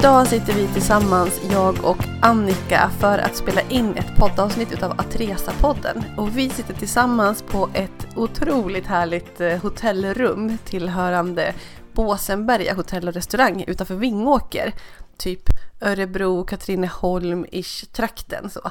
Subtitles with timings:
[0.00, 6.04] Idag sitter vi tillsammans, jag och Annika, för att spela in ett poddavsnitt utav Atresa-podden.
[6.16, 11.54] Och vi sitter tillsammans på ett otroligt härligt eh, hotellrum tillhörande
[11.92, 14.72] Båsenberga hotell och restaurang utanför Vingåker.
[15.18, 15.42] Typ
[15.80, 18.70] Örebro, Katrineholm-ish trakten så.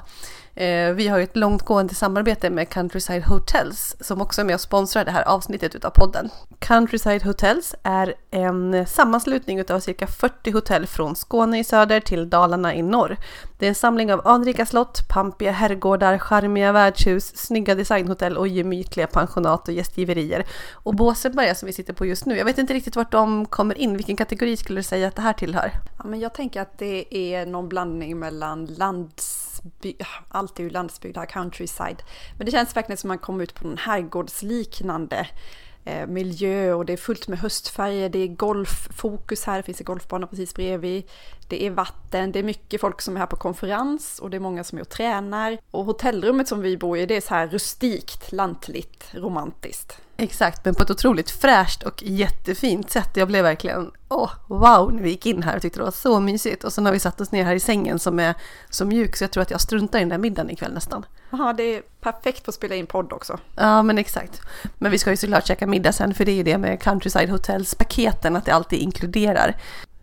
[0.60, 4.62] Eh, vi har ju ett långtgående samarbete med Countryside Hotels som också är med och
[4.62, 6.30] sponsrar det här avsnittet utav podden.
[6.60, 12.76] Countryside Hotels är en sammanslutning utav cirka 40 hotell från Skåne i söder till Dalarna
[12.76, 13.18] i norr.
[13.60, 19.08] Det är en samling av anrika slott, pampiga herrgårdar, charmiga värdshus, snygga designhotell och gemytliga
[19.08, 20.46] pensionat och gästgiverier.
[20.74, 23.78] Och Båseberga som vi sitter på just nu, jag vet inte riktigt vart de kommer
[23.78, 23.98] in.
[23.98, 25.72] Vilken kategori skulle du säga att det här tillhör?
[25.98, 29.49] Ja, men jag tänker att det är någon blandning mellan lands
[30.28, 32.04] allt är ju landsbygd här, countryside.
[32.38, 35.28] Men det känns verkligen som man kommer ut på en herrgårdsliknande
[35.86, 39.86] eh, miljö och det är fullt med höstfärger, det är golffokus här, det finns en
[39.86, 41.04] golfbana precis bredvid.
[41.48, 44.42] Det är vatten, det är mycket folk som är här på konferens och det är
[44.42, 45.58] många som är och tränar.
[45.72, 50.02] Och hotellrummet som vi bor i, det är så här rustikt, lantligt, romantiskt.
[50.20, 53.10] Exakt, men på ett otroligt fräscht och jättefint sätt.
[53.14, 56.20] Jag blev verkligen, åh, wow, när vi gick in här och tyckte det var så
[56.20, 56.64] mysigt.
[56.64, 58.36] Och sen har vi satt oss ner här i sängen som är
[58.70, 61.06] så mjuk så jag tror att jag struntar i den där middagen ikväll nästan.
[61.30, 63.40] Ja, det är perfekt för att spela in podd också.
[63.56, 64.42] Ja, men exakt.
[64.78, 67.30] Men vi ska ju såklart käka middag sen, för det är ju det med Countryside
[67.30, 69.56] Hotels paketen, att det alltid inkluderar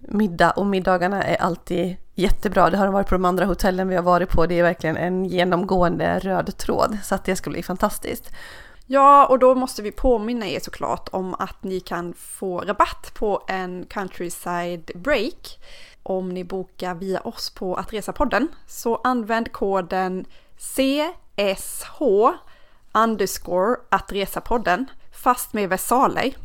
[0.09, 2.71] middag och middagarna är alltid jättebra.
[2.71, 4.47] Det har de varit på de andra hotellen vi har varit på.
[4.47, 8.31] Det är verkligen en genomgående röd tråd, så att det ska bli fantastiskt.
[8.89, 13.43] Ja, och då måste vi påminna er såklart om att ni kan få rabatt på
[13.49, 15.59] en Countryside Break
[16.03, 18.49] om ni bokar via oss på Atresapodden.
[18.67, 20.25] Så använd koden
[20.57, 22.03] CSH
[22.93, 26.37] underscore Atresapodden fast med versaler.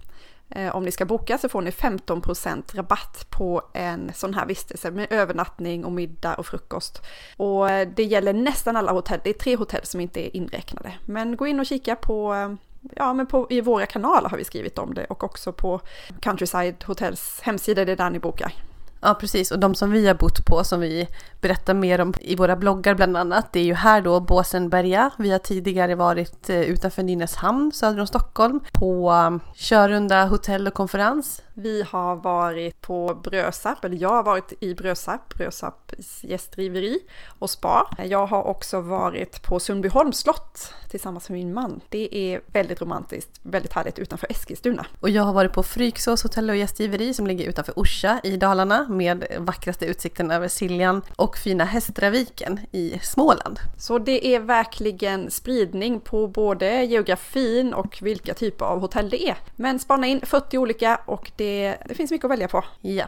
[0.56, 4.92] Eh, om ni ska boka så får ni 15% rabatt på en sån här vistelse
[4.92, 7.02] med övernattning och middag och frukost.
[7.38, 10.94] Och eh, det gäller nästan alla hotell, det är tre hotell som inte är inräknade.
[11.06, 12.54] Men gå in och kika på eh,
[12.96, 15.82] Ja, men på, i våra kanaler har vi skrivit om det och också på
[16.22, 18.54] Countryside Hotels hemsida, det är där ni bokar.
[19.02, 19.52] Ja, precis.
[19.52, 21.08] Och de som vi har bott på, som vi
[21.42, 25.12] berättar mer om i våra bloggar bland annat, det är ju här då Båsenberga.
[25.18, 30.74] Vi har tidigare varit eh, utanför Nynäshamn söder om Stockholm på eh, Körunda hotell och
[30.74, 37.00] konferens vi har varit på Brösarp, eller jag har varit i Brösarp, Brösarps gästgiveri
[37.40, 37.96] och spa.
[38.06, 41.82] Jag har också varit på Sundbyholms slott tillsammans med min man.
[41.90, 44.86] Det är väldigt romantiskt, väldigt härligt utanför Eskilstuna.
[45.00, 48.88] Och jag har varit på Fryksås hotell och gästgiveri som ligger utanför Orsa i Dalarna
[48.90, 53.60] med vackraste utsikten över Siljan och fina Hästraviken i Småland.
[53.78, 59.38] Så det är verkligen spridning på både geografin och vilka typer av hotell det är.
[59.56, 61.51] Men spana in 40 olika och det,
[61.88, 62.64] det finns mycket att välja på.
[62.82, 63.06] Ja.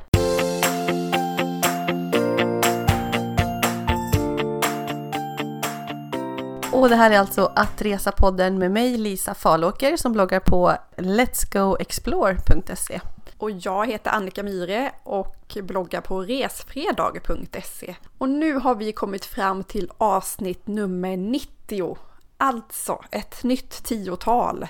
[6.71, 13.01] Och det här är alltså Att Resa-podden med mig Lisa Falåker som bloggar på letsgoexplore.se.
[13.37, 17.95] Och jag heter Annika Myre och bloggar på resfredag.se.
[18.17, 21.97] Och nu har vi kommit fram till avsnitt nummer 90.
[22.37, 24.67] Alltså ett nytt tiotal.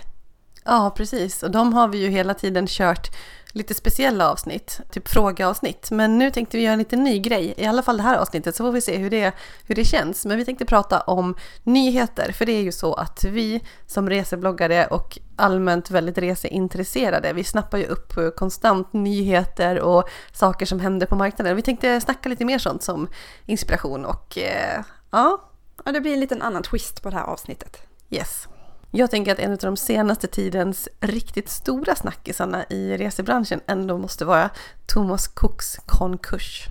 [0.66, 1.44] Ja, precis.
[1.44, 3.09] Och de har vi ju hela tiden kört
[3.53, 5.91] lite speciella avsnitt, typ frågeavsnitt.
[5.91, 8.56] Men nu tänkte vi göra en liten ny grej, i alla fall det här avsnittet,
[8.56, 9.34] så får vi se hur det,
[9.66, 10.25] hur det känns.
[10.25, 14.85] Men vi tänkte prata om nyheter, för det är ju så att vi som resebloggare
[14.88, 21.16] och allmänt väldigt reseintresserade, vi snappar ju upp konstant nyheter och saker som händer på
[21.16, 21.56] marknaden.
[21.56, 23.07] Vi tänkte snacka lite mer sånt som
[23.46, 25.50] inspiration och eh, ja.
[25.85, 27.78] Ja, det blir en liten annan twist på det här avsnittet.
[28.09, 28.47] Yes.
[28.95, 34.25] Jag tänker att en av de senaste tidens riktigt stora snackisarna i resebranschen ändå måste
[34.25, 34.49] vara
[34.85, 36.65] Thomas Cooks konkurs.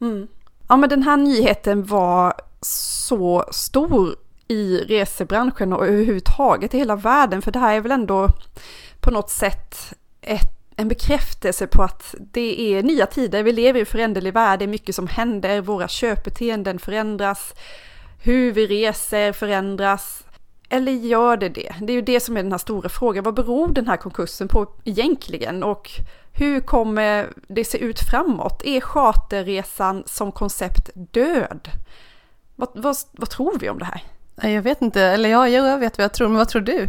[0.00, 0.28] Mm.
[0.68, 4.16] Ja men den här nyheten var så stor
[4.48, 8.28] i resebranschen och överhuvudtaget i hela världen för det här är väl ändå
[9.00, 13.80] på något sätt ett en bekräftelse på att det är nya tider, vi lever i
[13.80, 17.54] en föränderlig värld, det är mycket som händer, våra köpbeteenden förändras,
[18.22, 20.25] hur vi reser förändras,
[20.68, 21.74] eller gör det det?
[21.80, 23.24] Det är ju det som är den här stora frågan.
[23.24, 25.62] Vad beror den här konkursen på egentligen?
[25.62, 25.90] Och
[26.32, 28.62] hur kommer det se ut framåt?
[28.64, 31.68] Är charterresan som koncept död?
[32.56, 34.02] Vad, vad, vad tror vi om det här?
[34.54, 36.88] Jag vet inte, eller ja, jag vet vad jag tror, men vad tror du?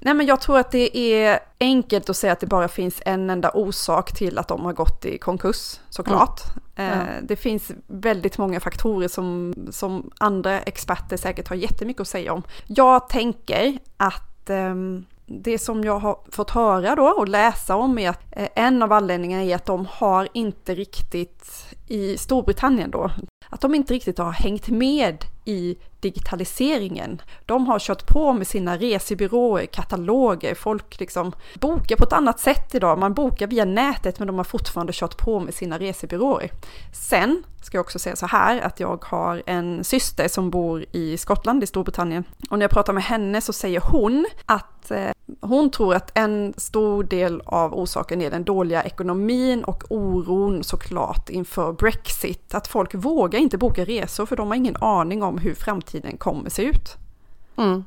[0.00, 3.30] Nej, men jag tror att det är enkelt att säga att det bara finns en
[3.30, 6.40] enda orsak till att de har gått i konkurs, såklart.
[6.76, 6.98] Mm.
[6.98, 7.04] Ja.
[7.22, 12.42] Det finns väldigt många faktorer som, som andra experter säkert har jättemycket att säga om.
[12.66, 18.10] Jag tänker att um, det som jag har fått höra då och läsa om är
[18.10, 23.10] att eh, en av anledningarna är att de har inte riktigt i Storbritannien då,
[23.50, 27.22] att de inte riktigt har hängt med i digitaliseringen.
[27.46, 32.74] De har kört på med sina resebyråer, kataloger, folk liksom bokar på ett annat sätt
[32.74, 32.98] idag.
[32.98, 36.50] Man bokar via nätet men de har fortfarande kört på med sina resebyråer.
[36.92, 41.16] Sen ska jag också säga så här att jag har en syster som bor i
[41.16, 45.10] Skottland i Storbritannien och när jag pratar med henne så säger hon att eh,
[45.40, 51.30] hon tror att en stor del av orsaken är den dåliga ekonomin och oron såklart
[51.30, 52.54] inför Brexit.
[52.54, 56.50] Att folk vågar inte boka resor för de har ingen aning om hur framtiden kommer
[56.50, 56.96] se ut.
[57.56, 57.84] Mm.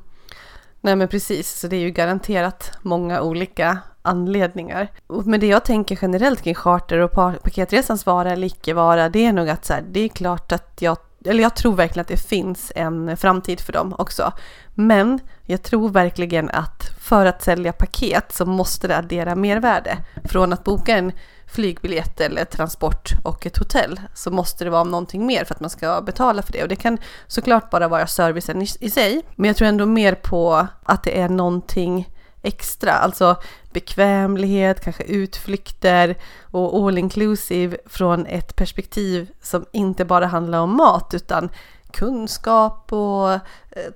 [0.80, 4.88] Nej men precis, så det är ju garanterat många olika anledningar.
[5.24, 9.32] Men det jag tänker generellt kring charter och paketresans vara eller icke vara, det är
[9.32, 12.16] nog att så här, det är klart att jag eller jag tror verkligen att det
[12.28, 14.32] finns en framtid för dem också.
[14.74, 19.98] Men jag tror verkligen att för att sälja paket så måste det addera mervärde.
[20.24, 21.12] Från att boka en
[21.54, 25.70] flygbiljett eller transport och ett hotell så måste det vara någonting mer för att man
[25.70, 26.62] ska betala för det.
[26.62, 29.22] Och det kan såklart bara vara servicen i, i sig.
[29.36, 32.08] Men jag tror ändå mer på att det är någonting
[32.42, 33.36] extra, alltså
[33.72, 41.14] bekvämlighet, kanske utflykter och all inclusive från ett perspektiv som inte bara handlar om mat
[41.14, 41.50] utan
[41.90, 43.40] kunskap och eh,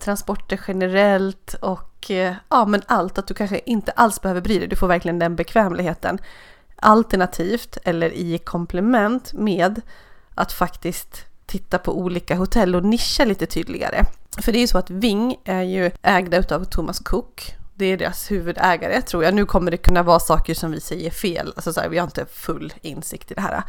[0.01, 4.69] transporter generellt och eh, ja men allt att du kanske inte alls behöver bry dig,
[4.69, 6.19] du får verkligen den bekvämligheten.
[6.83, 9.81] Alternativt eller i komplement med
[10.35, 14.05] att faktiskt titta på olika hotell och nischa lite tydligare.
[14.43, 17.97] För det är ju så att Ving är ju ägda utav Thomas Cook det är
[17.97, 19.35] deras huvudägare tror jag.
[19.35, 22.05] Nu kommer det kunna vara saker som vi säger fel, alltså så här, vi har
[22.05, 23.63] inte full insikt i det här.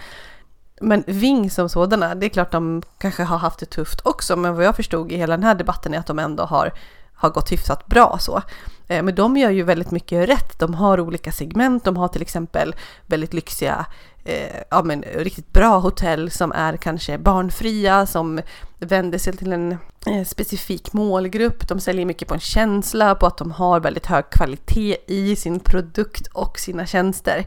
[0.81, 4.55] Men Ving som sådana, det är klart de kanske har haft det tufft också, men
[4.55, 6.73] vad jag förstod i hela den här debatten är att de ändå har,
[7.19, 8.41] har gått hyfsat bra så.
[8.87, 10.59] Eh, men de gör ju väldigt mycket rätt.
[10.59, 11.83] De har olika segment.
[11.83, 12.75] De har till exempel
[13.05, 13.85] väldigt lyxiga,
[14.23, 18.41] eh, ja men riktigt bra hotell som är kanske barnfria, som
[18.79, 19.71] vänder sig till en
[20.05, 21.67] eh, specifik målgrupp.
[21.67, 25.59] De säljer mycket på en känsla, på att de har väldigt hög kvalitet i sin
[25.59, 27.45] produkt och sina tjänster.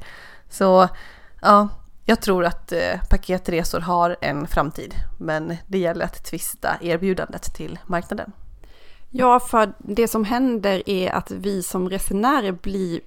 [0.50, 0.88] Så
[1.42, 1.68] ja,
[2.04, 7.78] jag tror att eh, paketresor har en framtid, men det gäller att tvista erbjudandet till
[7.86, 8.32] marknaden.
[9.14, 13.00] Ja, för det som händer är att vi som resenärer blir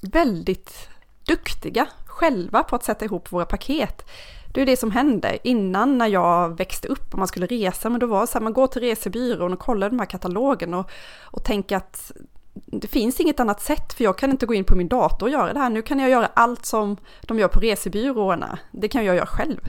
[0.00, 0.88] väldigt
[1.26, 4.08] duktiga själva på att sätta ihop våra paket.
[4.54, 5.38] Det är det som händer.
[5.42, 8.40] Innan när jag växte upp och man skulle resa, men då var det så här,
[8.40, 10.90] man går till resebyrån och kollar de här katalogen och,
[11.20, 12.12] och tänker att
[12.54, 15.32] det finns inget annat sätt för jag kan inte gå in på min dator och
[15.32, 15.70] göra det här.
[15.70, 18.58] Nu kan jag göra allt som de gör på resebyråerna.
[18.70, 19.60] Det kan jag göra själv.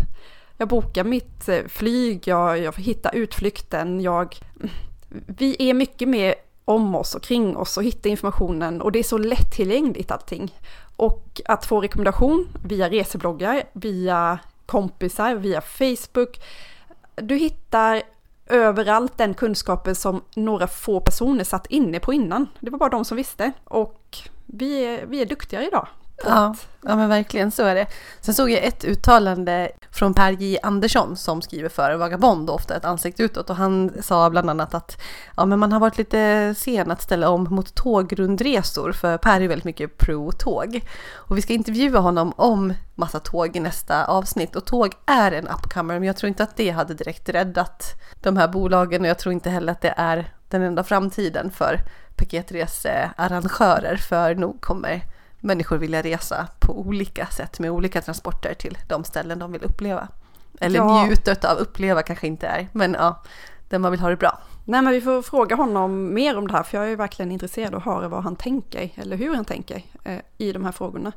[0.57, 4.35] Jag bokar mitt eh, flyg, jag, jag hittar utflykten, jag
[5.09, 6.35] vi är mycket mer
[6.65, 10.55] om oss och kring oss och hitta informationen och det är så lättillgängligt allting.
[10.95, 16.39] Och att få rekommendation via resebloggar, via kompisar, via Facebook.
[17.15, 18.01] Du hittar
[18.45, 22.47] överallt den kunskapen som några få personer satt inne på innan.
[22.59, 25.87] Det var bara de som visste och vi är, vi är duktigare idag.
[26.25, 27.87] Ja, ja, men verkligen så är det.
[28.21, 32.75] Sen såg jag ett uttalande från Per J Andersson som skriver för Vagabond och ofta
[32.75, 35.01] ett ansikte utåt och han sa bland annat att
[35.37, 39.47] ja, men man har varit lite sen att ställa om mot tågrundresor för Per är
[39.47, 40.81] väldigt mycket pro-tåg.
[41.13, 45.47] Och vi ska intervjua honom om massa tåg i nästa avsnitt och tåg är en
[45.47, 49.19] upcomer men jag tror inte att det hade direkt räddat de här bolagen och jag
[49.19, 51.79] tror inte heller att det är den enda framtiden för
[52.15, 55.03] paketresearrangörer för nog kommer
[55.39, 60.07] människor vilja resa på olika sätt med olika transporter till de ställen de vill uppleva.
[60.59, 61.05] Eller ja.
[61.05, 63.23] njuta av, uppleva kanske inte är, men ja,
[63.69, 64.39] där man vill ha det bra.
[64.69, 67.73] Nej men vi får fråga honom mer om det här för jag är verkligen intresserad
[67.73, 71.11] av att höra vad han tänker eller hur han tänker eh, i de här frågorna.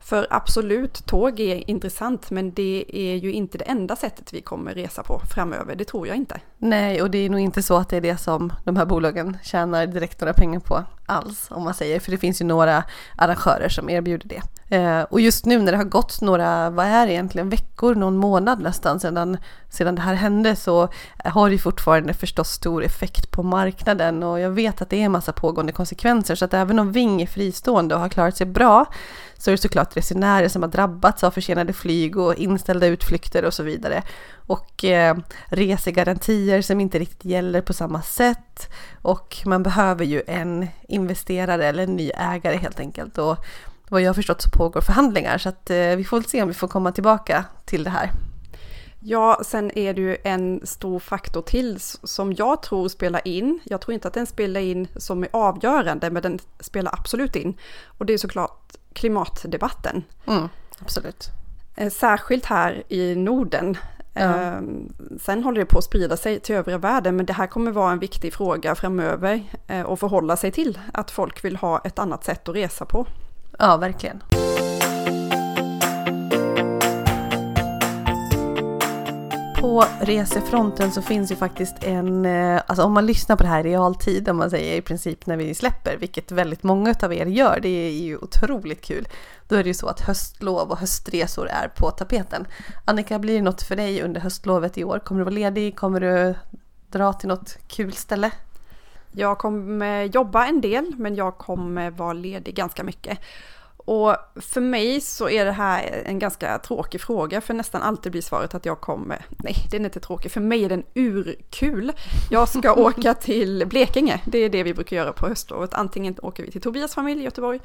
[0.00, 4.74] För absolut, tåg är intressant men det är ju inte det enda sättet vi kommer
[4.74, 6.40] resa på framöver, det tror jag inte.
[6.58, 9.38] Nej, och det är nog inte så att det är det som de här bolagen
[9.42, 12.84] tjänar direkt några pengar på alls, om man säger, för det finns ju några
[13.16, 14.42] arrangörer som erbjuder det.
[14.68, 18.16] Eh, och just nu när det har gått några, vad är det egentligen, veckor, någon
[18.16, 19.36] månad nästan sedan,
[19.70, 20.88] sedan det här hände så
[21.24, 25.12] har det fortfarande förstås stor effekt på marknaden och jag vet att det är en
[25.12, 28.86] massa pågående konsekvenser så att även om Ving är fristående och har klarat sig bra
[29.38, 33.54] så är det såklart resenärer som har drabbats av försenade flyg och inställda utflykter och
[33.54, 34.02] så vidare.
[34.46, 35.16] Och eh,
[35.46, 38.72] resegarantier som inte riktigt gäller på samma sätt.
[39.02, 43.18] Och man behöver ju en investerare eller en ny ägare helt enkelt.
[43.18, 43.36] Och
[43.94, 46.48] vad jag har förstått så pågår förhandlingar så att eh, vi får väl se om
[46.48, 48.10] vi får komma tillbaka till det här.
[49.06, 53.60] Ja, sen är det ju en stor faktor till som jag tror spelar in.
[53.64, 57.54] Jag tror inte att den spelar in som är avgörande, men den spelar absolut in.
[57.98, 60.02] Och det är såklart klimatdebatten.
[60.26, 60.48] Mm,
[60.78, 61.28] absolut.
[61.76, 63.76] Eh, särskilt här i Norden.
[64.12, 64.20] Ja.
[64.20, 67.70] Ehm, sen håller det på att sprida sig till övriga världen, men det här kommer
[67.70, 70.78] vara en viktig fråga framöver eh, att förhålla sig till.
[70.92, 73.06] Att folk vill ha ett annat sätt att resa på.
[73.58, 74.22] Ja, verkligen.
[79.64, 83.66] på resefronten så finns ju faktiskt en, eh, alltså om man lyssnar på det här
[83.66, 87.26] i realtid, om man säger i princip när vi släpper, vilket väldigt många av er
[87.26, 89.08] gör, det är ju otroligt kul.
[89.48, 92.46] Då är det ju så att höstlov och höstresor är på tapeten.
[92.84, 94.98] Annika, blir det något för dig under höstlovet i år?
[94.98, 95.76] Kommer du vara ledig?
[95.76, 96.34] Kommer du
[96.90, 98.30] dra till något kul ställe?
[99.16, 103.18] Jag kommer jobba en del, men jag kommer vara ledig ganska mycket.
[103.76, 108.22] Och för mig så är det här en ganska tråkig fråga, för nästan alltid blir
[108.22, 111.92] svaret att jag kommer, nej den är inte tråkig, för mig är den urkul.
[112.30, 115.74] Jag ska åka till Blekinge, det är det vi brukar göra på höstlovet.
[115.74, 117.60] Antingen åker vi till Tobias familj i Göteborg,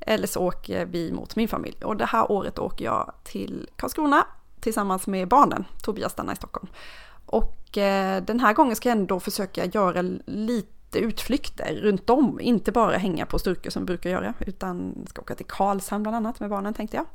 [0.00, 1.84] eller så åker vi mot min familj.
[1.84, 4.26] Och det här året åker jag till Karlskrona
[4.60, 6.68] tillsammans med barnen, Tobias stannar i Stockholm.
[7.26, 12.72] Och eh, den här gången ska jag ändå försöka göra lite utflykter runt om, inte
[12.72, 16.40] bara hänga på Sturkö som vi brukar göra, utan ska åka till Karlshamn bland annat
[16.40, 17.06] med barnen tänkte jag.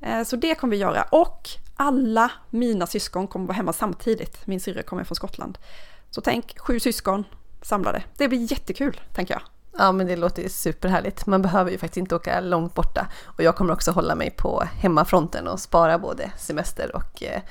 [0.00, 4.46] Eh, så det kommer vi göra och alla mina syskon kommer vara hemma samtidigt.
[4.46, 5.58] Min syrra kommer från Skottland.
[6.10, 7.24] Så tänk sju syskon
[7.62, 8.02] samlade.
[8.16, 9.42] Det blir jättekul, tänker jag.
[9.78, 11.26] Ja men det låter ju superhärligt.
[11.26, 13.06] Man behöver ju faktiskt inte åka långt borta.
[13.24, 17.42] Och jag kommer också hålla mig på hemmafronten och spara både semester och eh,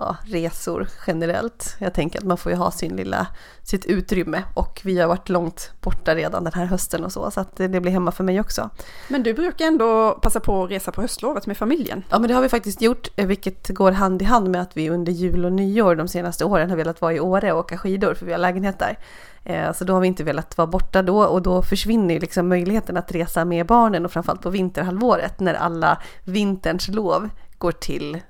[0.00, 1.76] ja, resor generellt.
[1.78, 3.26] Jag tänker att man får ju ha sin lilla,
[3.62, 7.40] sitt utrymme och vi har varit långt borta redan den här hösten och så, så
[7.40, 8.70] att det blir hemma för mig också.
[9.08, 12.04] Men du brukar ändå passa på att resa på höstlovet med familjen?
[12.10, 14.76] Ja, men det har vi faktiskt gjort, eh, vilket går hand i hand med att
[14.76, 17.78] vi under jul och nyår de senaste åren har velat vara i Åre och åka
[17.78, 18.98] skidor, för vi har lägenhet där.
[19.44, 22.48] Eh, så då har vi inte velat vara borta då och då försvinner ju liksom
[22.48, 27.28] möjligheten att resa med barnen och framförallt på vinterhalvåret när alla vinterns lov
[27.58, 28.20] går till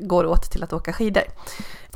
[0.00, 1.22] går åt till att åka skidor.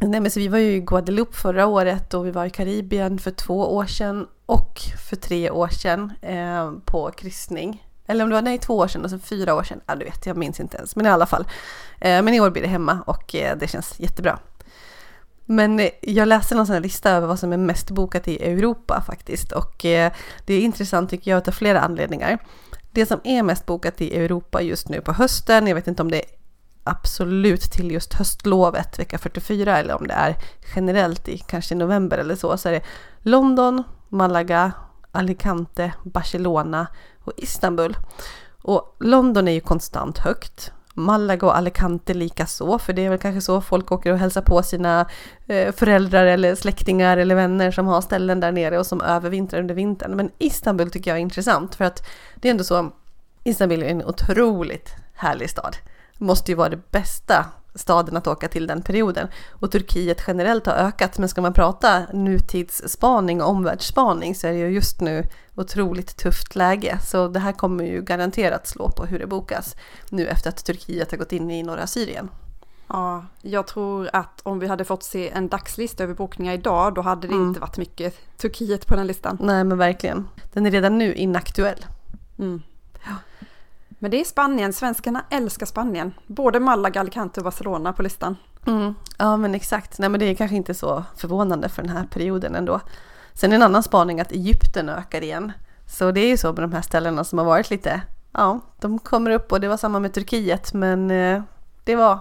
[0.00, 3.18] Nej, men så vi var ju i Guadeloupe förra året och vi var i Karibien
[3.18, 7.86] för två år sedan och för tre år sedan eh, på kryssning.
[8.06, 9.80] Eller om det var nej, två år sedan och sen fyra år sedan.
[9.86, 10.96] Ja, du vet, jag minns inte ens.
[10.96, 11.46] Men i alla fall.
[12.00, 14.38] Eh, men i år blir det hemma och eh, det känns jättebra.
[15.44, 18.44] Men eh, jag läste någon sån här lista över vad som är mest bokat i
[18.44, 19.52] Europa faktiskt.
[19.52, 20.12] Och eh,
[20.44, 22.38] det är intressant tycker jag av flera anledningar.
[22.92, 26.10] Det som är mest bokat i Europa just nu på hösten, jag vet inte om
[26.10, 26.24] det är
[26.84, 30.36] absolut till just höstlovet, vecka 44, eller om det är
[30.74, 32.82] generellt i kanske november eller så, så är det
[33.18, 34.72] London, Malaga,
[35.12, 36.86] Alicante, Barcelona
[37.24, 37.96] och Istanbul.
[38.62, 40.72] Och London är ju konstant högt.
[40.96, 44.42] Malaga och Alicante lika så, för det är väl kanske så folk åker och hälsar
[44.42, 45.06] på sina
[45.46, 49.74] eh, föräldrar eller släktingar eller vänner som har ställen där nere och som övervintrar under
[49.74, 50.16] vintern.
[50.16, 52.92] Men Istanbul tycker jag är intressant för att det är ändå så,
[53.44, 55.76] Istanbul är en otroligt härlig stad
[56.18, 59.28] måste ju vara det bästa staden att åka till den perioden.
[59.50, 64.58] Och Turkiet generellt har ökat, men ska man prata nutidsspaning och omvärldsspaning så är det
[64.58, 66.98] ju just nu otroligt tufft läge.
[67.06, 69.76] Så det här kommer ju garanterat slå på hur det bokas
[70.10, 72.28] nu efter att Turkiet har gått in i norra Syrien.
[72.88, 77.00] Ja, jag tror att om vi hade fått se en dagslista över bokningar idag, då
[77.00, 77.48] hade det mm.
[77.48, 79.38] inte varit mycket Turkiet på den listan.
[79.40, 80.28] Nej, men verkligen.
[80.52, 81.86] Den är redan nu inaktuell.
[82.38, 82.62] Mm.
[83.98, 86.12] Men det är Spanien, svenskarna älskar Spanien.
[86.26, 88.36] Både Malaga, Alicante och Barcelona på listan.
[88.66, 88.94] Mm.
[89.18, 92.54] Ja men exakt, nej men det är kanske inte så förvånande för den här perioden
[92.54, 92.80] ändå.
[93.32, 95.52] Sen en annan spaning att Egypten ökar igen.
[95.86, 98.00] Så det är ju så med de här ställena som har varit lite,
[98.32, 101.42] ja, de kommer upp och det var samma med Turkiet men eh,
[101.84, 102.18] det var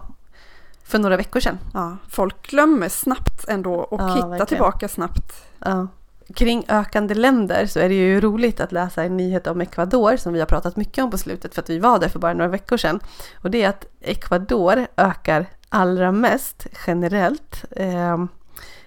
[0.83, 1.59] för några veckor sedan.
[1.73, 4.47] Ja, folk glömmer snabbt ändå och ja, hittar verkligen.
[4.47, 5.45] tillbaka snabbt.
[5.59, 5.87] Ja
[6.35, 10.33] kring ökande länder så är det ju roligt att läsa en nyhet om Ecuador som
[10.33, 12.51] vi har pratat mycket om på slutet för att vi var där för bara några
[12.51, 12.99] veckor sedan.
[13.41, 17.65] Och det är att Ecuador ökar allra mest generellt.
[17.71, 18.17] Eh,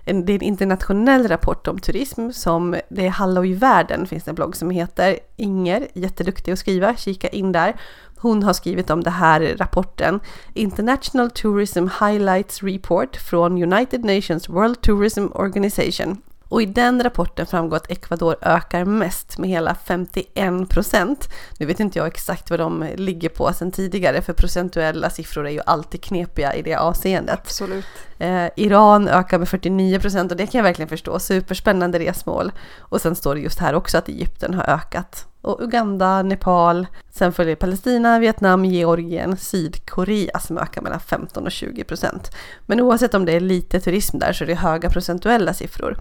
[0.05, 4.31] det är en internationell rapport om turism som det är Hallå i världen finns det
[4.31, 7.77] en blogg som heter Inger, jätteduktig att skriva, kika in där.
[8.19, 10.21] Hon har skrivit om den här rapporten
[10.55, 17.77] International Tourism Highlights Report från United Nations World Tourism Organization och i den rapporten framgår
[17.77, 21.29] att Ecuador ökar mest med hela 51 procent.
[21.59, 25.51] Nu vet inte jag exakt vad de ligger på sedan tidigare, för procentuella siffror är
[25.51, 27.41] ju alltid knepiga i det avseendet.
[27.45, 27.85] Absolut.
[28.19, 31.19] Eh, Iran ökar med 49 procent och det kan jag verkligen förstå.
[31.19, 32.53] Superspännande resmål.
[32.79, 35.27] Och sen står det just här också att Egypten har ökat.
[35.47, 36.87] Och Uganda, Nepal.
[37.11, 42.31] Sen följer Palestina, Vietnam, Georgien, Sydkorea som ökar mellan 15 och 20 procent.
[42.67, 45.99] Men oavsett om det är lite turism där så är det höga procentuella siffror.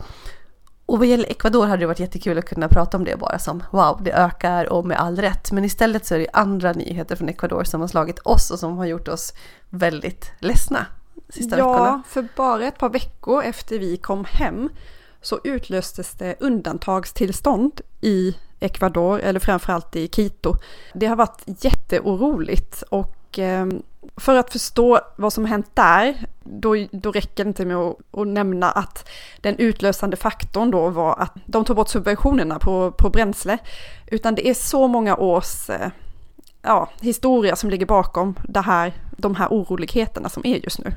[0.85, 3.63] Och vad gäller Ecuador hade det varit jättekul att kunna prata om det bara som
[3.71, 5.51] wow, det ökar och med all rätt.
[5.51, 8.77] Men istället så är det andra nyheter från Ecuador som har slagit oss och som
[8.77, 9.33] har gjort oss
[9.69, 10.85] väldigt ledsna
[11.29, 12.03] sista ja, veckorna.
[12.07, 14.69] för bara ett par veckor efter vi kom hem
[15.21, 20.55] så utlöstes det undantagstillstånd i Ecuador, eller framförallt i Quito.
[20.93, 23.83] Det har varit jätteoroligt och ehm,
[24.17, 28.27] för att förstå vad som hänt där, då, då räcker det inte med att, att,
[28.27, 29.09] nämna att
[29.41, 33.57] den utlösande faktorn då var att de tog bort subventionerna på, på bränsle,
[34.07, 35.89] utan det är så många års eh,
[36.61, 40.93] ja, historia som ligger bakom det här, de här oroligheterna som är just nu.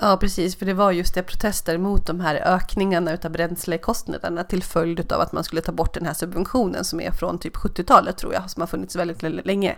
[0.00, 4.62] Ja, precis, för det var just det protester mot de här ökningarna utav bränslekostnaderna till
[4.62, 8.16] följd av att man skulle ta bort den här subventionen som är från typ 70-talet
[8.16, 9.76] tror jag, som har funnits väldigt länge.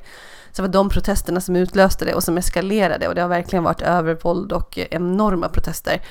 [0.53, 3.65] Så det var de protesterna som utlöste det och som eskalerade och det har verkligen
[3.65, 6.03] varit övervåld och eh, enorma protester.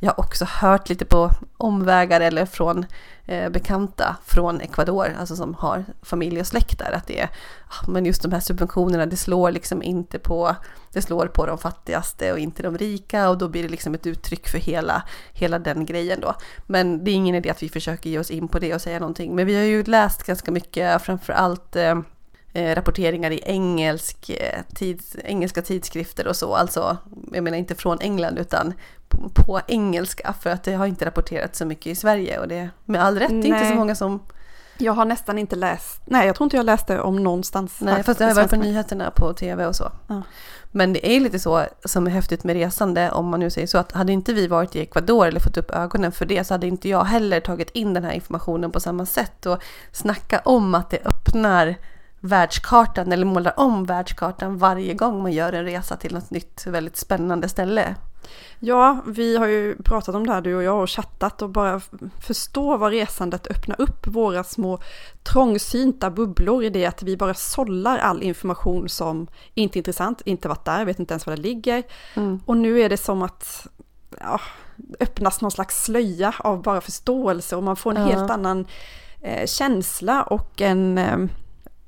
[0.00, 2.86] Jag har också hört lite på omvägar eller från
[3.26, 7.28] eh, bekanta från Ecuador, alltså som har familj och släkt där, att det är,
[7.68, 10.56] ah, men just de här subventionerna, det slår liksom inte på,
[10.92, 14.06] det slår på de fattigaste och inte de rika och då blir det liksom ett
[14.06, 16.34] uttryck för hela, hela den grejen då.
[16.66, 18.98] Men det är ingen idé att vi försöker ge oss in på det och säga
[18.98, 21.94] någonting, men vi har ju läst ganska mycket, framför allt eh,
[22.56, 26.54] Eh, rapporteringar i engelsk, eh, tids, engelska tidskrifter och så.
[26.54, 26.96] Alltså,
[27.32, 28.72] jag menar inte från England utan
[29.34, 33.02] på, engelska för att det har inte rapporterats så mycket i Sverige och det med
[33.02, 34.20] all rätt, det är inte så många som
[34.78, 37.80] jag har nästan inte läst, nej jag tror inte jag läste om någonstans.
[37.80, 39.92] Nej, fast det har varit på nyheterna på tv och så.
[40.06, 40.22] Ja.
[40.76, 43.78] Men det är lite så som är häftigt med resande, om man nu säger så,
[43.78, 46.66] att hade inte vi varit i Ecuador eller fått upp ögonen för det så hade
[46.66, 50.90] inte jag heller tagit in den här informationen på samma sätt och snacka om att
[50.90, 51.76] det öppnar
[52.20, 56.96] världskartan eller målar om världskartan varje gång man gör en resa till något nytt väldigt
[56.96, 57.94] spännande ställe.
[58.58, 61.80] Ja, vi har ju pratat om det här du och jag och chattat och bara
[62.20, 64.78] förstå vad resandet öppnar upp våra små
[65.22, 70.48] trångsynta bubblor i det att vi bara sållar all information som inte är intressant, inte
[70.48, 71.82] varit där, vet inte ens var det ligger.
[72.14, 72.40] Mm.
[72.46, 73.66] Och nu är det som att
[74.20, 74.40] ja,
[75.00, 78.16] öppnas någon slags slöja av bara förståelse och man får en ja.
[78.16, 78.66] helt annan
[79.20, 81.18] eh, känsla och en eh,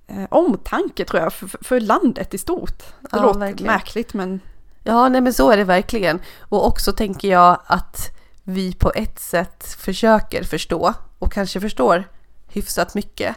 [0.06, 2.78] eh, omtanke tror jag för, för, landet i stort.
[2.78, 3.72] Det ja, låter verkligen.
[3.72, 4.40] märkligt men...
[4.88, 6.20] Ja, nej men så är det verkligen.
[6.40, 8.10] Och också tänker jag att
[8.42, 12.04] vi på ett sätt försöker förstå och kanske förstår
[12.48, 13.36] hyfsat mycket.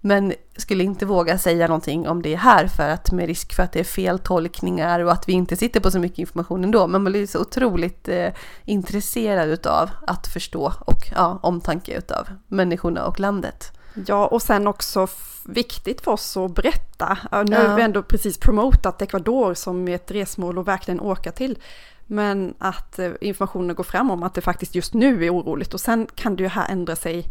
[0.00, 3.72] Men skulle inte våga säga någonting om det här för att med risk för att
[3.72, 6.86] det är fel tolkningar och att vi inte sitter på så mycket information ändå.
[6.86, 8.28] Men man blir så otroligt eh,
[8.64, 13.77] intresserad utav att förstå och ja, omtanke utav människorna och landet.
[14.06, 15.08] Ja, och sen också
[15.44, 17.18] viktigt för oss att berätta.
[17.32, 17.68] Nu ja.
[17.68, 21.58] har vi ändå precis promotat Ecuador som ett resmål och verkligen åka till.
[22.06, 25.80] Men att eh, informationen går fram om att det faktiskt just nu är oroligt och
[25.80, 27.26] sen kan det ju här ändra sig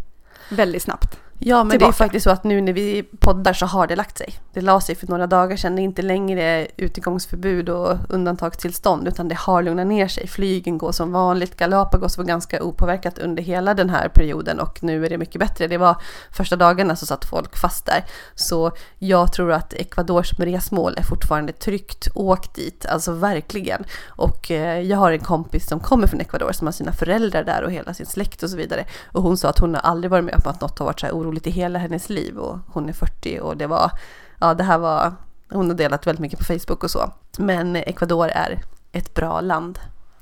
[0.50, 1.20] väldigt snabbt.
[1.40, 1.86] Ja, men tillbaka.
[1.86, 4.34] det är faktiskt så att nu när vi poddar så har det lagt sig.
[4.54, 5.76] Det la sig för några dagar sedan.
[5.76, 10.28] Det är inte längre utegångsförbud och undantagstillstånd utan det har lugnat ner sig.
[10.28, 11.58] Flygen går som vanligt.
[11.58, 15.68] Galapagos var ganska opåverkat under hela den här perioden och nu är det mycket bättre.
[15.68, 15.96] Det var
[16.32, 18.06] första dagarna så satt folk fast där.
[18.36, 22.08] Så jag tror att Ecuador som resmål är fortfarande tryggt.
[22.16, 23.84] Åk dit, alltså verkligen.
[24.08, 27.64] Och eh, jag har en kompis som kommer från Ecuador som har sina föräldrar där
[27.64, 28.86] och hela sin släkt och så vidare.
[29.12, 31.06] Och hon sa att hon har aldrig varit med om att något har varit så
[31.06, 33.92] här oroligt i hela hennes liv och hon är 40 och det var,
[34.40, 35.14] ja det här var,
[35.50, 37.14] hon har delat väldigt mycket på Facebook och så.
[37.38, 38.62] Men Ecuador är
[38.92, 39.80] ett bra land.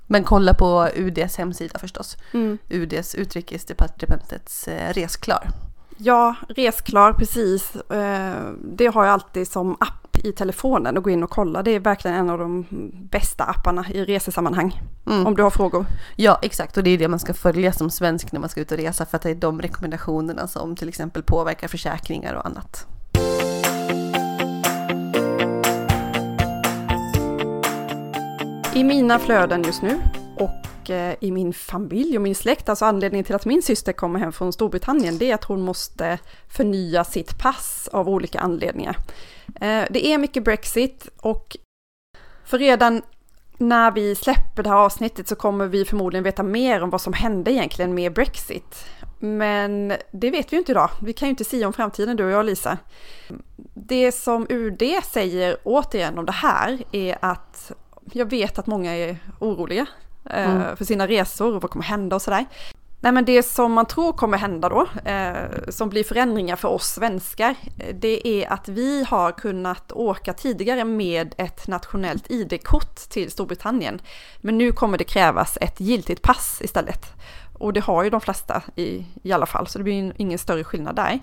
[0.07, 2.17] Men kolla på UDs hemsida förstås.
[2.33, 2.57] Mm.
[2.69, 5.49] UDs utrikesdepartementets eh, Resklar.
[5.97, 7.75] Ja, Resklar, precis.
[7.75, 11.63] Eh, det har jag alltid som app i telefonen och gå in och kolla.
[11.63, 12.65] Det är verkligen en av de
[13.11, 14.81] bästa apparna i resesammanhang.
[15.07, 15.27] Mm.
[15.27, 15.85] Om du har frågor.
[16.15, 16.77] Ja, exakt.
[16.77, 19.05] Och det är det man ska följa som svensk när man ska ut och resa.
[19.05, 22.87] För att det är de rekommendationerna som till exempel påverkar försäkringar och annat.
[28.73, 29.99] I mina flöden just nu
[30.37, 34.19] och Eh, i min familj och min släkt, alltså anledningen till att min syster kommer
[34.19, 38.97] hem från Storbritannien, det är att hon måste förnya sitt pass av olika anledningar.
[39.47, 41.57] Eh, det är mycket Brexit och
[42.45, 43.01] för redan
[43.57, 47.13] när vi släpper det här avsnittet så kommer vi förmodligen veta mer om vad som
[47.13, 48.85] hände egentligen med Brexit.
[49.19, 50.89] Men det vet vi ju inte idag.
[51.01, 52.77] Vi kan ju inte säga om framtiden, du och jag Lisa.
[53.73, 57.71] Det som UD säger återigen om det här är att
[58.11, 59.87] jag vet att många är oroliga
[60.29, 60.77] Eh, mm.
[60.77, 62.45] för sina resor och vad kommer hända och sådär.
[63.05, 66.87] Nej men det som man tror kommer hända då, eh, som blir förändringar för oss
[66.87, 73.31] svenskar, eh, det är att vi har kunnat åka tidigare med ett nationellt ID-kort till
[73.31, 74.01] Storbritannien.
[74.41, 77.05] Men nu kommer det krävas ett giltigt pass istället.
[77.53, 80.63] Och det har ju de flesta i, i alla fall, så det blir ingen större
[80.63, 81.19] skillnad där.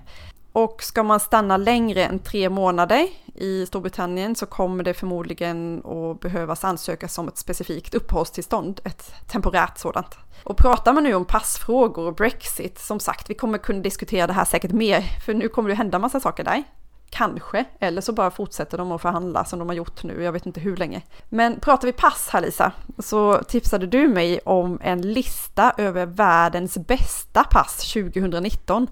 [0.52, 6.20] Och ska man stanna längre än tre månader i Storbritannien så kommer det förmodligen att
[6.20, 10.16] behövas ansökas om ett specifikt uppehållstillstånd, ett temporärt sådant.
[10.44, 14.32] Och pratar man nu om passfrågor och Brexit, som sagt, vi kommer kunna diskutera det
[14.32, 16.62] här säkert mer, för nu kommer det hända massa saker där.
[17.10, 20.46] Kanske, eller så bara fortsätter de att förhandla som de har gjort nu, jag vet
[20.46, 21.02] inte hur länge.
[21.28, 26.78] Men pratar vi pass här Lisa, så tipsade du mig om en lista över världens
[26.78, 28.88] bästa pass 2019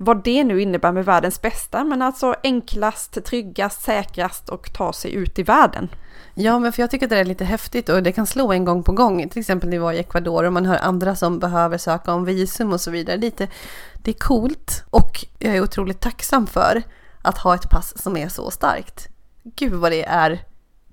[0.00, 5.14] vad det nu innebär med världens bästa, men alltså enklast, tryggast, säkrast och ta sig
[5.14, 5.88] ut i världen.
[6.34, 8.64] Ja, men för jag tycker att det är lite häftigt och det kan slå en
[8.64, 9.28] gång på gång.
[9.28, 12.24] Till exempel när vi var i Ecuador och man hör andra som behöver söka om
[12.24, 13.16] visum och så vidare.
[13.16, 13.48] Lite,
[13.94, 16.82] det är coolt och jag är otroligt tacksam för
[17.22, 19.08] att ha ett pass som är så starkt.
[19.42, 20.44] Gud vad det är.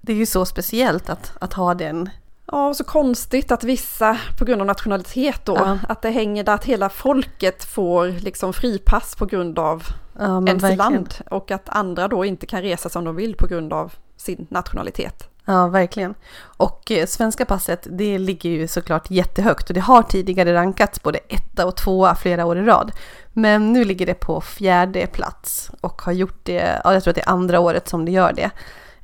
[0.01, 2.09] Det är ju så speciellt att, att ha den
[2.51, 5.77] Ja, och så konstigt att vissa, på grund av nationalitet då, ja.
[5.89, 9.84] att det hänger där att hela folket får liksom fripass på grund av
[10.19, 10.77] ja, ens verkligen.
[10.77, 11.13] land.
[11.31, 15.29] Och att andra då inte kan resa som de vill på grund av sin nationalitet.
[15.45, 16.15] Ja, verkligen.
[16.58, 21.17] Och eh, svenska passet, det ligger ju såklart jättehögt och det har tidigare rankats både
[21.17, 22.91] etta och tvåa flera år i rad.
[23.34, 27.15] Men nu ligger det på fjärde plats och har gjort det, ja jag tror att
[27.15, 28.51] det är andra året som det gör det.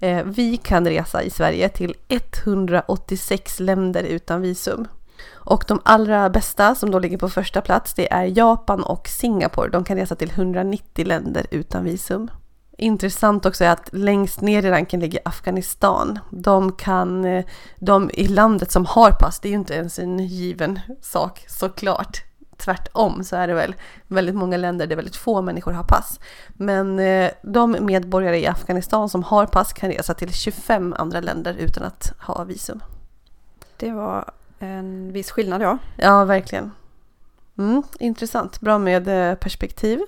[0.01, 4.87] Eh, vi kan resa i Sverige till 186 länder utan visum.
[5.29, 9.69] Och de allra bästa som då ligger på första plats det är Japan och Singapore.
[9.69, 12.31] De kan resa till 190 länder utan visum.
[12.77, 16.19] Intressant också är att längst ner i ranken ligger Afghanistan.
[16.29, 17.45] De kan, eh,
[17.79, 22.31] de i landet som har pass, det är ju inte ens en given sak såklart
[22.62, 23.76] tvärtom så är det väl
[24.08, 26.19] väldigt många länder där väldigt få människor har pass.
[26.54, 31.56] Men eh, de medborgare i Afghanistan som har pass kan resa till 25 andra länder
[31.60, 32.84] utan att ha visum.
[33.78, 35.78] Det var en viss skillnad ja.
[35.97, 36.71] Ja, verkligen.
[37.58, 40.00] Mm, intressant, bra med eh, perspektiv.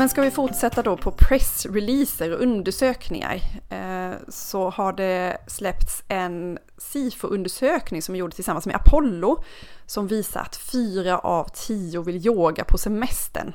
[0.00, 6.58] Men ska vi fortsätta då på pressreleaser och undersökningar eh, så har det släppts en
[6.78, 9.44] SIFO-undersökning som gjorde tillsammans med Apollo
[9.86, 13.52] som visar att fyra av tio vill yoga på semestern.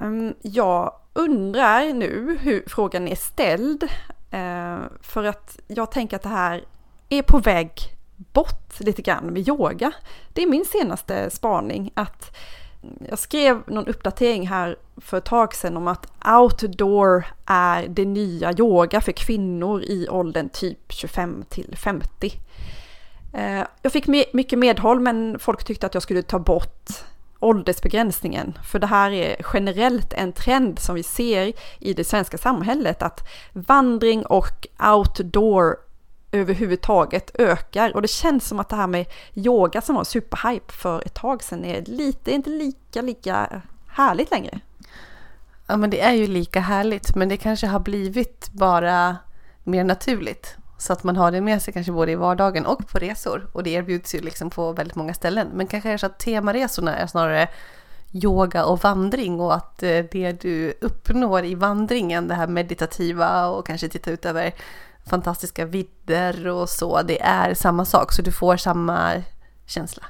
[0.00, 3.82] Ehm, jag undrar nu hur frågan är ställd
[4.30, 6.64] eh, för att jag tänker att det här
[7.08, 7.70] är på väg
[8.16, 9.92] bort lite grann med yoga.
[10.28, 12.36] Det är min senaste spaning att
[13.08, 18.52] jag skrev någon uppdatering här för ett tag sedan om att outdoor är det nya
[18.52, 22.32] yoga för kvinnor i åldern typ 25 till 50.
[23.34, 26.88] Eh, jag fick mycket medhåll men folk tyckte att jag skulle ta bort
[27.40, 28.58] åldersbegränsningen.
[28.64, 33.28] För det här är generellt en trend som vi ser i det svenska samhället att
[33.52, 35.76] vandring och outdoor
[36.32, 37.94] överhuvudtaget ökar.
[37.94, 41.42] Och det känns som att det här med yoga som var superhype för ett tag
[41.42, 44.60] sedan är lite, inte lika, lika härligt längre.
[45.66, 49.16] Ja men det är ju lika härligt men det kanske har blivit bara
[49.64, 50.56] mer naturligt.
[50.78, 53.50] Så att man har det med sig kanske både i vardagen och på resor.
[53.52, 55.48] Och det erbjuds ju liksom på väldigt många ställen.
[55.54, 57.48] Men kanske är det så att temaresorna är snarare
[58.12, 63.66] yoga och vandring och att eh, det du uppnår i vandringen, det här meditativa och
[63.66, 64.52] kanske titta ut över
[65.10, 67.02] fantastiska vidder och så.
[67.02, 69.22] Det är samma sak, så du får samma
[69.66, 70.02] känsla.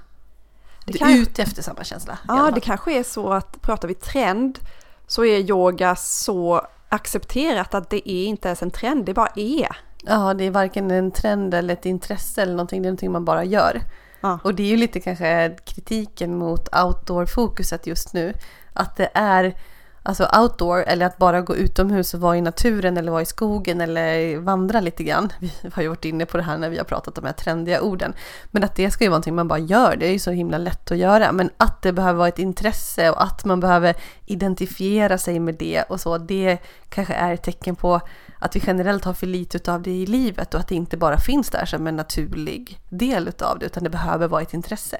[0.85, 2.19] Du är ute efter samma känsla.
[2.29, 4.59] Ja, det kanske är så att pratar vi trend
[5.07, 9.77] så är yoga så accepterat att det är inte ens en trend, det bara är.
[10.03, 13.25] Ja, det är varken en trend eller ett intresse eller någonting, det är någonting man
[13.25, 13.81] bara gör.
[14.21, 14.39] Ja.
[14.45, 18.35] Och det är ju lite kanske kritiken mot outdoor-fokuset just nu.
[18.73, 19.57] Att det är
[20.03, 23.81] Alltså outdoor eller att bara gå utomhus och vara i naturen eller vara i skogen
[23.81, 25.33] eller vandra lite grann.
[25.41, 27.35] Vi har ju varit inne på det här när vi har pratat om de här
[27.35, 28.15] trendiga orden.
[28.51, 30.59] Men att det ska ju vara någonting man bara gör, det är ju så himla
[30.59, 31.33] lätt att göra.
[31.33, 35.83] Men att det behöver vara ett intresse och att man behöver identifiera sig med det
[35.83, 36.59] och så, det
[36.89, 38.01] kanske är ett tecken på
[38.39, 41.19] att vi generellt har för lite av det i livet och att det inte bara
[41.19, 44.99] finns där som en naturlig del av det, utan det behöver vara ett intresse.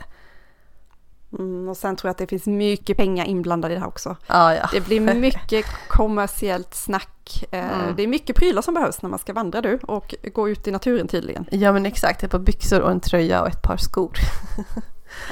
[1.39, 4.17] Mm, och sen tror jag att det finns mycket pengar inblandade i det här också.
[4.27, 4.69] Ah, ja.
[4.73, 7.45] Det blir mycket kommersiellt snack.
[7.51, 7.97] Eh, mm.
[7.97, 10.71] Det är mycket prylar som behövs när man ska vandra du och gå ut i
[10.71, 11.47] naturen tydligen.
[11.51, 14.13] Ja men exakt, ett par byxor och en tröja och ett par skor.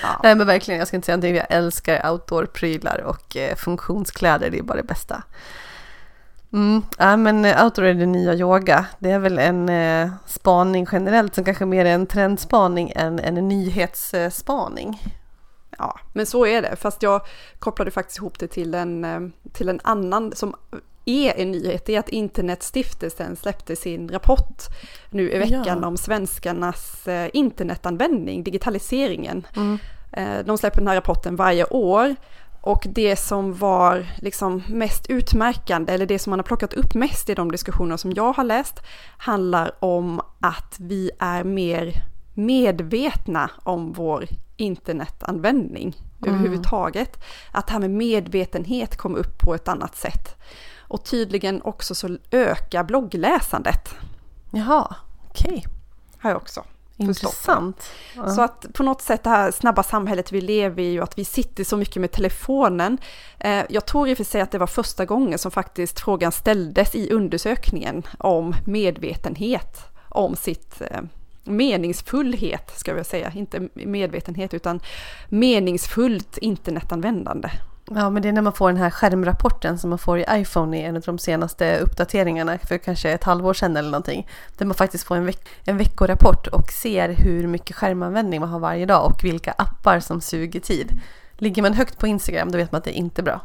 [0.03, 0.21] Ja.
[0.23, 4.59] Nej men verkligen, jag ska inte säga någonting, jag älskar outdoor-prylar och eh, funktionskläder, det
[4.59, 5.23] är bara det bästa.
[6.53, 8.87] Mm, ja men outdoor är det nya yoga.
[8.99, 13.49] Det är väl en eh, spaning generellt som kanske mer är en trendspaning än en
[13.49, 15.03] nyhetsspaning.
[15.79, 16.77] Ja, men så är det.
[16.77, 17.21] Fast jag
[17.59, 19.21] kopplade faktiskt ihop det till en, eh,
[19.53, 20.55] till en annan som
[21.05, 21.87] är en nyhet.
[21.87, 24.63] Det är att Internetstiftelsen släppte sin rapport
[25.11, 25.87] nu i veckan ja.
[25.87, 29.47] om svenskarnas eh, internetanvändning, digitaliseringen.
[29.57, 29.79] Mm.
[30.13, 32.17] Eh, de släpper den här rapporten varje år.
[32.61, 37.31] Och det som var liksom mest utmärkande, eller det som man har plockat upp mest
[37.31, 38.83] i de diskussioner som jag har läst,
[39.19, 41.93] handlar om att vi är mer
[42.35, 44.27] medvetna om vår
[44.59, 46.35] internetanvändning mm.
[46.35, 47.25] överhuvudtaget.
[47.53, 50.37] Att det här med medvetenhet kom upp på ett annat sätt.
[50.79, 53.95] Och tydligen också så ökar bloggläsandet.
[54.51, 54.97] Jaha,
[55.29, 55.65] okej.
[55.67, 56.31] Okay.
[56.31, 56.65] Jag också.
[57.01, 57.91] Intressant.
[58.17, 58.31] Ja.
[58.31, 61.25] Så att på något sätt det här snabba samhället vi lever i och att vi
[61.25, 62.99] sitter så mycket med telefonen.
[63.39, 66.33] Eh, jag tror i och för sig att det var första gången som faktiskt frågan
[66.33, 71.01] ställdes i undersökningen om medvetenhet om sitt eh,
[71.49, 74.81] meningsfullhet, ska jag säga, inte medvetenhet utan
[75.29, 77.51] meningsfullt internetanvändande.
[77.95, 80.81] Ja, men det är när man får den här skärmrapporten som man får i iPhone
[80.81, 84.29] i en av de senaste uppdateringarna för kanske ett halvår sedan eller någonting.
[84.59, 88.59] Där man faktiskt får en, veck en veckorapport och ser hur mycket skärmanvändning man har
[88.59, 91.01] varje dag och vilka appar som suger tid.
[91.33, 93.41] Ligger man högt på Instagram då vet man att det är inte bra.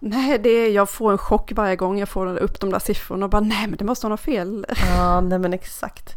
[0.00, 3.24] Nej, det är, jag får en chock varje gång jag får upp de där siffrorna
[3.26, 4.66] och bara nej men det måste vara något fel.
[4.96, 6.16] Ja, nej men exakt.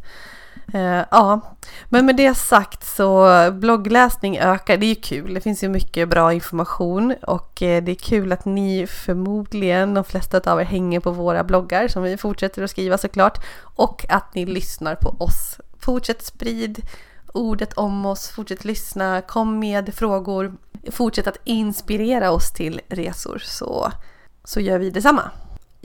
[0.75, 1.41] Uh, ja,
[1.89, 5.33] men med det sagt så bloggläsning ökar, det är ju kul.
[5.33, 10.03] Det finns ju mycket bra information och eh, det är kul att ni förmodligen, de
[10.03, 14.35] flesta av er hänger på våra bloggar som vi fortsätter att skriva såklart och att
[14.35, 15.59] ni lyssnar på oss.
[15.79, 16.81] Fortsätt sprid
[17.33, 20.53] ordet om oss, fortsätt lyssna, kom med frågor,
[20.91, 23.91] fortsätt att inspirera oss till resor så,
[24.43, 25.31] så gör vi detsamma.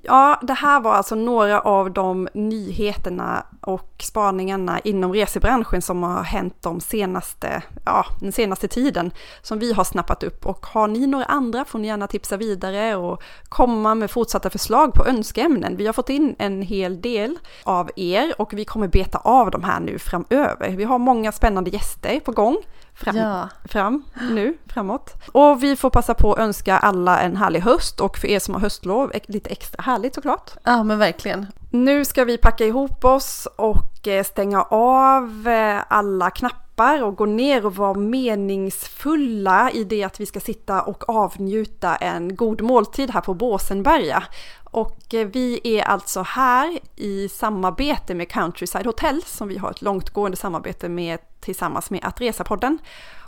[0.06, 6.22] Ja, det här var alltså några av de nyheterna och spaningarna inom resebranschen som har
[6.22, 9.10] hänt de senaste, ja, den senaste tiden
[9.42, 10.46] som vi har snappat upp.
[10.46, 14.94] Och har ni några andra får ni gärna tipsa vidare och komma med fortsatta förslag
[14.94, 15.76] på önskeämnen.
[15.76, 19.64] Vi har fått in en hel del av er och vi kommer beta av de
[19.64, 20.68] här nu framöver.
[20.68, 22.56] Vi har många spännande gäster på gång
[22.94, 23.48] fram, ja.
[23.64, 25.14] fram nu, framåt.
[25.32, 28.54] Och vi får passa på att önska alla en härlig höst och för er som
[28.54, 30.50] har höstlov, lite extra härligt såklart.
[30.64, 31.46] Ja men verkligen.
[31.74, 37.26] Nu ska vi packa ihop oss och eh, stänga av eh, alla knappar och gå
[37.26, 43.10] ner och vara meningsfulla i det att vi ska sitta och avnjuta en god måltid
[43.10, 44.24] här på Båsenberga.
[44.64, 49.82] Och eh, vi är alltså här i samarbete med Countryside Hotel som vi har ett
[49.82, 52.78] långtgående samarbete med tillsammans med Att Resa-podden.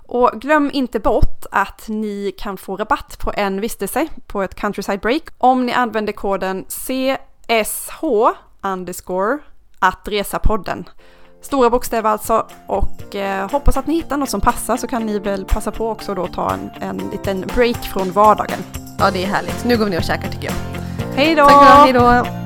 [0.08, 5.00] Och glöm inte bort att ni kan få rabatt på en vistelse på ett Countryside
[5.00, 8.04] Break om ni använder koden C CSH
[8.62, 9.38] underscore
[9.78, 10.84] att resa-podden.
[11.42, 15.18] Stora bokstäver alltså och eh, hoppas att ni hittar något som passar så kan ni
[15.18, 18.58] väl passa på också då ta en, en liten break från vardagen.
[18.98, 19.64] Ja det är härligt.
[19.64, 20.54] Nu går vi ner och käkar tycker jag.
[21.16, 21.48] Hej då!
[21.48, 22.45] Tack hej då!